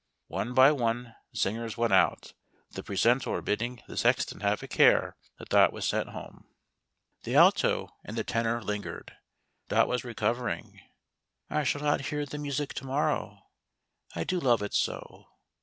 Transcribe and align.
One 0.29 0.55
by 0.55 0.71
one 0.71 1.13
the 1.31 1.37
singers 1.37 1.77
went 1.77 1.93
out, 1.93 2.33
the 2.71 2.81
precentor 2.81 3.39
bid 3.43 3.59
ding 3.59 3.83
the 3.87 3.95
sexton 3.95 4.39
have 4.39 4.63
a 4.63 4.67
care 4.67 5.15
that 5.37 5.49
Dot 5.49 5.71
was 5.73 5.85
sent 5.87 6.09
home. 6.09 6.23
HOW 6.23 6.31
DOT 6.31 6.31
HEARD 6.33 6.53
"THE 6.55 7.29
MESSIAH." 7.29 7.33
1 7.33 7.33
7 7.33 7.33
The 7.33 7.37
Alto 7.85 7.95
and 8.05 8.17
the 8.17 8.23
Tenor 8.23 8.63
lingered. 8.63 9.15
Dot 9.67 9.87
was 9.87 10.03
recovering." 10.03 10.81
I 11.51 11.63
shall 11.63 11.81
not 11.83 12.07
hear 12.07 12.25
the 12.25 12.39
music 12.39 12.73
to 12.73 12.85
morrow. 12.87 13.43
I 14.15 14.23
do 14.23 14.39
love 14.39 14.63
it 14.63 14.73
so." 14.73 15.27